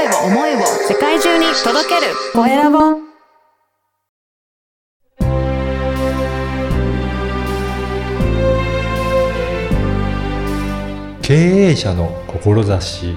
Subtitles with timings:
[0.00, 2.78] 声を思いを世界中に届けるコエラボ
[11.20, 13.14] 経営者の志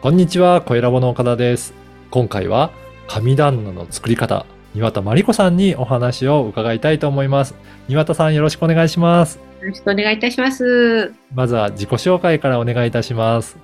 [0.00, 1.72] こんにちは、小ラボの岡田です。
[2.10, 2.72] 今回は
[3.06, 4.44] 神旦那の作り方、
[4.74, 7.54] 庭田真理子さんにお話を伺いたいと思います。
[7.86, 9.47] 庭田さんよろしくお願いします。
[9.60, 11.12] よろしくお願いいたします。
[11.34, 13.56] まずは自己紹介からお願いいたします。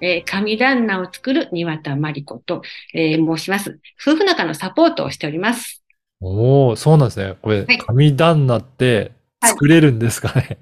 [0.00, 2.62] えー神旦那を作る庭田真理子と、
[2.94, 3.80] えー申します。
[4.00, 5.82] 夫婦仲のサポートをしております。
[6.20, 7.36] おお、そうなんですね。
[7.42, 10.58] これ、はい神旦那って作れるんですかね？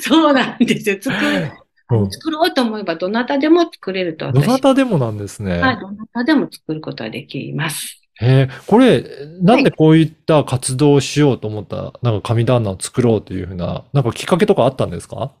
[0.00, 0.96] そうなんですよ。
[1.02, 1.50] 作る
[1.90, 5.58] うん作ろうと思えばどなたでも作れるとど私なたでもなんですね。
[5.58, 8.00] はい、どなたでも作ることができます。
[8.20, 9.04] へえ、これ、
[9.40, 15.32] なんでこういった活動をしようと思った、なんか神旦那を作ろうというふうな、なんかきっかけとかあったんですか？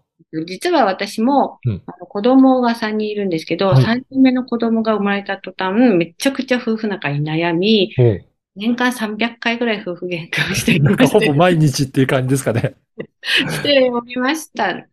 [0.46, 1.82] 実は私も、うん。
[1.86, 3.84] あの子供が3人いるんですけど、はい。
[3.84, 7.92] 3人目の子供が生まれた途端、めちゃくちゃ夫婦仲に悩み、
[8.56, 12.74] 年間300回ぐらい夫婦喧嘩をしていましてほぼ毎日っていう感じですかね。
[13.50, 14.86] しておりました。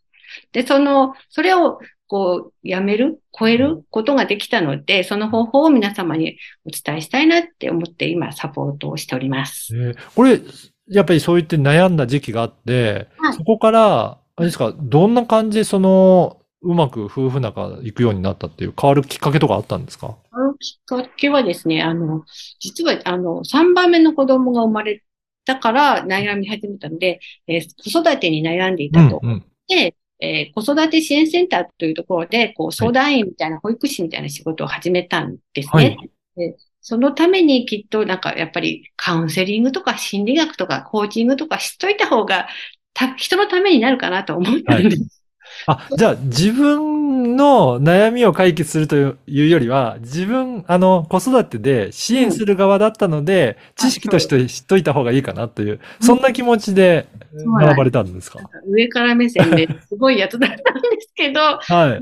[0.51, 1.79] で、その、それを、
[2.11, 9.73] こう、やめる、超えることができたので、その方法を皆様にお伝えしたいなって思って、今、サポートをしております。
[9.73, 10.41] えーこれ、
[10.89, 14.03] やっぱりそう言って悩んだ時期があって、はいそこから、
[14.35, 20.17] あれですか、どんな感じでその、うまく夫婦仲行くようになったっていう変わるきっかけとかあったんですか？
[20.33, 22.25] そのきっかけはですね、あの、
[22.59, 25.01] 実は、あの、3番目の子供が生まれ
[25.45, 29.21] たから悩み始めたので、えー子育てに悩んでいたと。
[29.23, 29.45] うんうん。
[29.69, 35.97] で、えー子育て支援センターというところで、こう、相談員みたいな、保育士みたいな仕事を始めたんですね。
[35.97, 42.47] はいでそのためにきっと、なんか、やっぱりカウンセリングとか心理学とかコーチングとか知っといた方が、
[42.93, 45.20] た人のためになるかなと思ったんです。
[45.67, 57.07] あ、じゃあ自分の悩みを解決するというよりは、自分、あの、子育てで支援する側だったので、知識として知っといた方がいいかなという、そんな気持ちで
[57.45, 58.39] 学ばれたんですか？
[58.67, 60.61] 上から目線ですごいやつだったんで
[61.01, 62.01] すけど、はい。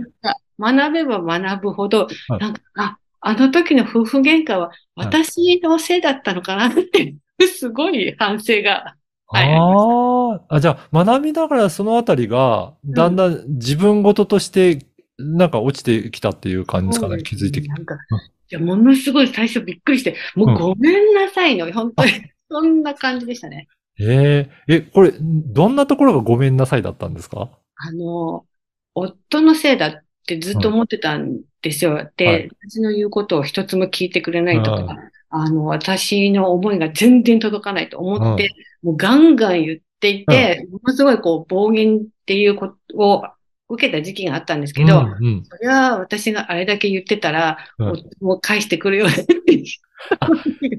[0.60, 7.16] 学べば学ぶほど、はいなんか、あ、あの時の夫婦喧嘩は私のせいだったのかなって、
[7.48, 8.96] すごい反省が。
[9.32, 14.80] はいああ、あ、じゃあ学びながらそのあたりが、だんだん自分事として、
[15.18, 17.70] なんか落ちてきたっていう感じですかね、気づいてきて。
[17.70, 17.98] なんか、い
[18.50, 22.12] や、ものすごい最初びっくりして、もうごめんなさいの、本当に、
[22.50, 23.68] そんな感じでしたね。
[24.00, 27.50] えええ、これ、どんなところがごめんなさいだったんですか？
[27.76, 28.46] あの、
[28.96, 31.96] 夫のせいだってずっと思ってたんですよ。
[31.96, 34.88] はでい、私の言うことを一つも聞いてくれないとうん。
[34.88, 34.96] か、
[35.30, 38.54] あの、私の思いが全然届かないと思って、
[38.84, 43.24] もうガンガン言っていて、ものすごいこう暴言っていうことを
[43.70, 49.64] 受けた時期があったんですけど、うんうんそれは私があれだけ言ってたら、うん夫も返してくるよねって。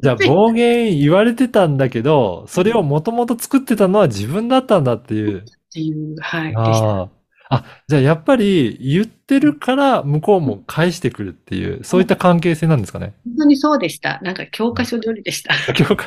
[0.03, 5.41] じゃあ暴言言われてたんだけど、それをもともと作ってたのは自分だったんだっていう。
[5.41, 6.55] っていう、はい。
[6.57, 7.09] ああ。
[7.53, 13.13] あ、じゃあやっぱり言ってるから向こうも返してくるっていう、そういった関係性なんですかね？
[13.27, 14.21] 本当にそうでした。
[14.23, 15.53] なんか教科書通りでした。
[15.75, 16.07] 教会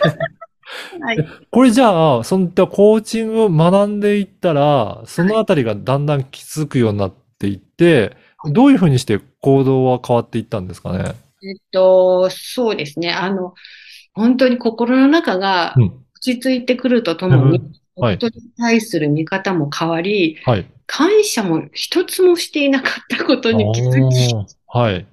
[0.99, 1.27] はい。
[1.51, 8.15] これじゃあ、そういったコーチングを学んでいったら、そのあたりがだんだん気づくようになっていって、
[8.51, 11.15] どういうふうにして行動は変わっていったんですかね？
[11.43, 13.11] えっと、そうですね。
[13.11, 13.53] あの、
[14.13, 15.83] 本当に心の中がうん。
[15.85, 20.65] 落ち着いてくるとともに、うんはい夫に対する見方も変わり、はい。
[20.87, 24.33] 感謝も一つもしていなかったことに気づき、
[24.67, 25.05] はい。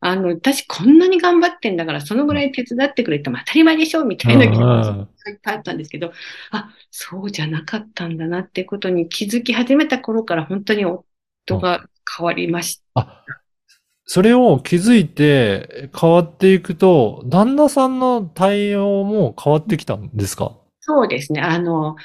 [0.00, 6.12] あの、私こんなに頑張ってんだから、そのぐらい手伝ってくれても当たり前でしょみたいな気持ちがいっぱいあったんですけど、
[6.50, 11.04] あ、そうじゃなかったんだなってことに気づき始めた頃から本当に夫
[11.58, 11.84] が
[12.16, 13.00] 変わりました。
[13.00, 13.24] あ、
[14.04, 20.56] それを気づいて変わっていくと、旦那さんの対応も変わってきたんですか？
[20.80, 21.40] そうですね。
[21.42, 21.96] あの、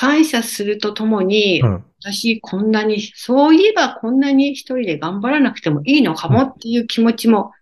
[0.00, 1.84] 感謝するとともに、うん。
[2.02, 7.52] 私こんなに、そういえばこんなに一人で頑張らなくてもいいのかもっていう気持ちも、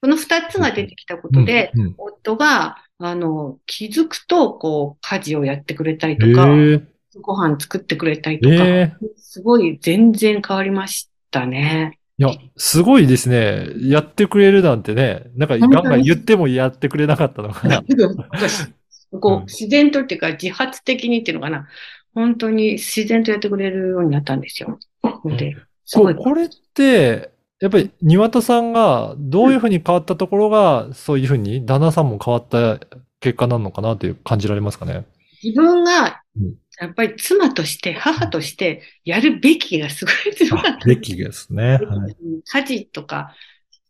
[0.00, 6.80] この二つが出てきたことで、うんうん夫が、あの、気づくと、こう、家事をやってくれたりとへか、え
[7.20, 11.98] ご飯作ってくれたりとか、ええすごい全然変わりましたね。
[12.16, 13.66] いや、すごいですね。
[13.82, 15.24] やってくれるなんてね。
[15.36, 17.84] なんかガンガン言ってもやってくれなかったのかな。
[19.14, 21.68] うんこう、自然とっていうか、自発的にっていうのかな。
[22.14, 24.78] 本当に自然とやってくれるようになったんですよ。
[25.24, 26.14] で、すごい。
[26.14, 27.30] ここれって、
[27.60, 32.78] やっぱり庭田さんがどういうふうに変わったところが、そういうふうに旦那さんも変わった
[33.20, 35.06] 結果なのかなという感じられますかね？
[35.42, 40.86] 自分がうんやっぱり妻として、母として、やるべきがすごい強かった。
[40.86, 41.74] べきですね。
[41.74, 42.16] はい。
[42.44, 43.32] 家事とか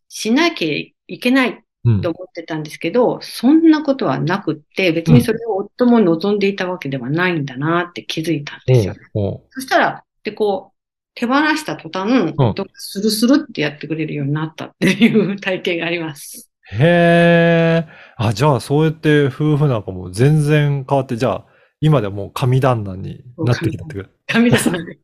[0.09, 0.69] しなきゃ
[1.09, 1.64] いけないうん
[2.03, 8.95] と思ってたんですけど、そんなことはなくって、別にそれを夫も望んでいたわけではないんだなって気づいたんですよ。
[9.13, 10.75] おうそしたら、で、こう、
[11.15, 16.51] 手放した途端、夫がスルスルってやってくれるようになったっていう体験があります。
[16.73, 17.89] へえ。
[18.17, 21.47] あ、じゃあそうやって夫婦仲も全然変わって、じゃあ
[21.81, 24.11] 今ではもう神旦那になってきたってこと？
[24.27, 24.99] 神田さんで。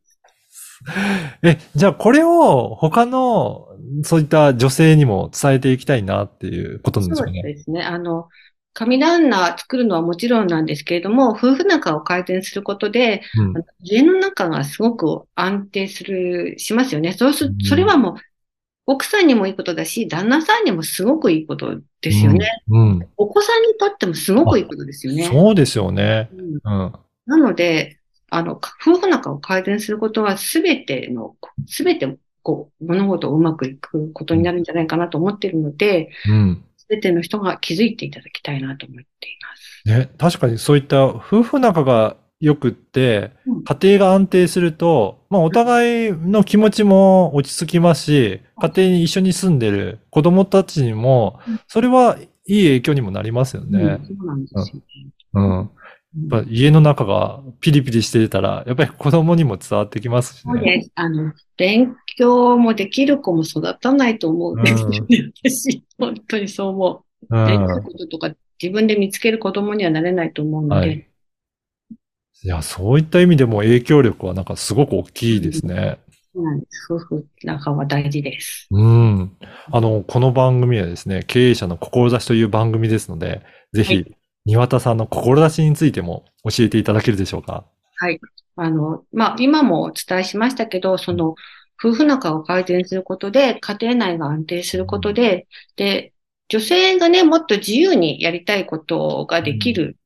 [1.45, 3.69] え、じゃあこれを他の
[4.03, 7.43] そういった女性にも伝えていきたいなっていうことなんですそうよね。
[7.43, 7.83] ですね。
[7.83, 8.29] あの、
[8.73, 17.13] 神旦那作るのはもちろんなんですけれども、夫婦仲を改善することで、うん家の中がすごく安定する、しますよね。
[17.13, 18.15] そうすうん、それはもう、
[18.87, 22.47] 奥さんにもいいことだし、旦那さんにもすごくいいことですよね。
[22.69, 22.81] うん。
[22.81, 25.25] うんお子さんにとってもすごくいいことですよね。
[25.25, 26.29] そうですよね。
[26.33, 26.93] うんうん。
[27.27, 28.01] なので、
[28.31, 31.37] あの、か夫婦仲を改善することはすべての、
[31.67, 36.65] すべてこう、物事をうまくいくことになるんじゃないかなと思っているので、うん。
[36.77, 39.99] すべての人が気づいていただきたいなと思っています。
[39.99, 53.79] ね、確かにそういった夫婦仲が良くってうん、家庭が安定すると、まあお互いの気持ちも落ち着きますし、家庭に一緒に住んでる子供たちにもうん、それはいい影響にもなりますよね。
[53.79, 54.83] うんそうなんですよね。
[55.35, 55.71] うん。
[56.31, 60.53] やっぱ家の中がピリピリしてたら、やっぱり子供にも伝わってきますしね。
[60.55, 60.91] そうです。
[60.97, 65.33] あの、勉強もできる子も育たないと思うんですよね。
[65.45, 67.05] 私、本当にそう思う。
[67.29, 71.07] うんできることとか自分で見つける子供にはなれないと思うので、はい
[72.43, 75.99] いや、そういった意味でも影響力はなんかすごく大きいですね。
[76.35, 76.63] そうなん。
[76.89, 78.67] 夫婦仲は大事です。
[78.71, 79.37] うん。
[79.71, 83.43] あの、この番組はですね、経営者の志という番組ですので、
[83.75, 84.07] ぜはひ、
[84.45, 87.65] 庭田さんの志についても教えていただけるでしょうか？
[88.57, 91.35] あの、まあ、今もお伝えしましたけど、その、
[91.83, 95.47] 夫婦仲を改善することで、家庭内が安定することで、
[95.77, 96.13] で、
[96.49, 99.97] 女性がね、もっと自由にやりたいことができる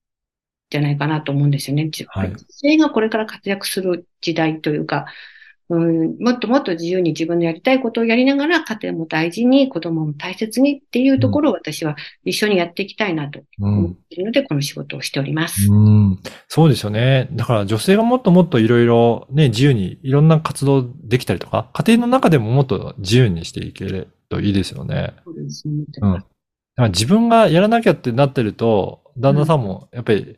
[0.71, 1.89] じゃないかなと思うんですよね。
[1.91, 5.07] じはい女性がこれから活躍する時代というか、
[5.71, 13.79] うん、もっともっと自由に自分のやりたいことをやりながら、家庭も大事に、子供も大切にっていうところを私は一緒にやっていきたいなとうん。
[13.79, 15.73] 思っているので、この仕事をしております。
[15.73, 16.19] うん。
[16.49, 17.29] そうですよね。
[17.33, 25.15] だから女性がもっともっといろいろね、自由にいろんな活動できたりとか、家庭の中でももっと自由にしていけるといいですよね。
[25.25, 25.85] そうですね。
[26.03, 26.13] うん。
[26.13, 26.27] だか
[26.77, 30.37] ら自分がやらなきゃってなってると、旦那さんもやっぱり、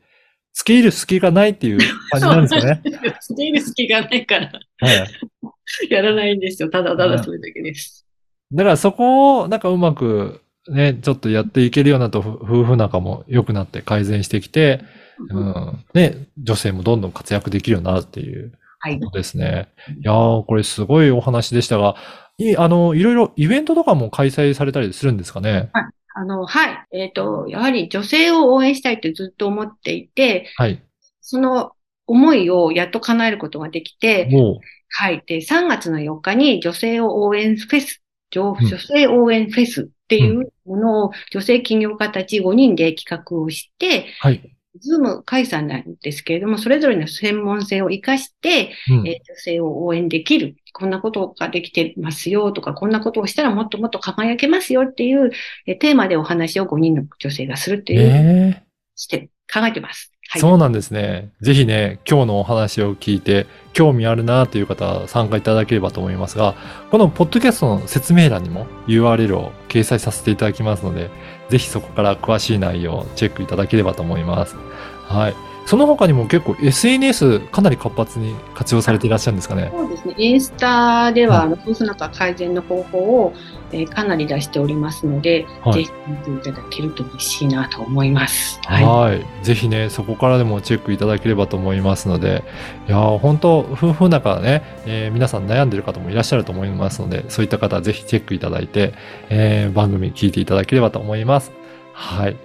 [0.57, 1.79] 付け入る隙がないっていう
[2.11, 2.83] 感じなんですよね。
[3.21, 5.91] 捨てる隙がないから、はい。
[5.91, 6.71] やらないんですよ。
[6.71, 8.07] ただただそれだけです。
[8.53, 14.81] だからそこをなんかうまくね、ちょっとやっていけるようになるとふ夫婦仲も良くなって改善してきて、
[15.29, 18.99] うん、ね、女性もどんどん活躍できるようになるっていうはい。
[18.99, 19.69] ことですね。
[20.01, 21.97] いやー、これすごいお話でしたが、
[22.39, 25.71] いあの、いろいろイベントとかも開催されたりするんですかね？
[26.19, 26.87] あの、はい。
[26.93, 30.83] えっ、と、やはり女性を応援したいってずっと思っていて、はい。
[31.21, 31.73] その
[32.07, 34.59] 思いをやっと叶えることができて、もう、
[34.89, 35.23] はい。
[35.27, 44.56] で、3月の4日に女性を応援フェス、女性応援フェスっていうものを女性起業家たち5人で企画をして、はい。
[44.81, 50.57] ズーム解散なんですけれども、それぞれの専門性を活かして、うんえー女性を応援できる。
[50.73, 55.31] こんなことができてますよとか、こんなことをしたらもっともっと輝けますよっていう、
[55.67, 58.67] えーテーマでお話を5人の女性がするっていう、ねえ
[58.97, 60.11] して考えてます。
[60.29, 60.41] はい。
[60.41, 61.31] そうなんですね。
[61.41, 66.55] ぜひね、今日のお話を聞いて、興味あるなという方は参加いただければと思いますが、
[66.91, 71.11] このポッドキャストの説明欄にも URL を掲載させていただきますので、
[71.49, 74.57] ぜひそこから詳しい内容をチェックいただければと思います。
[75.05, 75.35] はい。
[75.67, 79.71] その他にも結構 SNS かなり活発に活用されていらっしゃるんですかね？
[79.75, 80.15] そうですね。
[80.17, 83.33] インスタでは、はあの夫婦仲改善の方法を、
[83.73, 88.61] えーかなり出しておりますので、はいぜひ見ていただけると嬉しいなと思います。
[88.65, 89.45] はい。
[89.45, 92.45] ぜひね、そこからでもチェックいただければと思いますので、
[92.87, 98.95] いやー本当夫婦仲ね、えー皆さん悩んでる方もいらっしゃると思いますので、そういった方はぜひチェックいただいて、
[99.31, 101.51] えー番組聞いていただければと思います。
[101.93, 102.37] はい。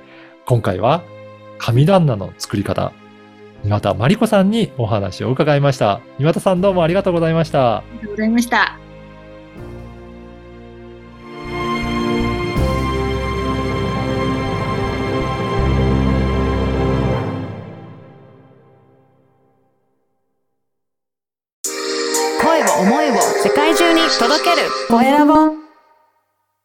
[0.48, 1.04] 今回は、
[1.60, 2.92] 神旦那の作り方、
[3.64, 6.02] 岩田真理子さんにお話を伺いました。
[6.20, 7.78] 岩田さんどうもありがとうございました。
[7.78, 8.78] ありがとうございました。
[22.42, 23.14] 声を思いを
[23.44, 25.61] 世界中に届けるコエラボ